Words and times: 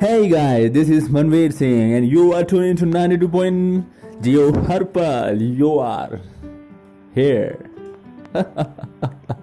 Hey 0.00 0.28
guys, 0.30 0.72
this 0.72 0.88
is 0.88 1.10
Manveer 1.10 1.52
Singh 1.52 1.92
and 1.92 2.08
you 2.08 2.32
are 2.32 2.42
tuning 2.42 2.74
to 2.76 2.86
92. 2.86 3.84
Geo 4.22 4.50
Harpal. 4.50 5.38
You 5.58 5.78
are 5.78 6.18
here. 7.14 7.68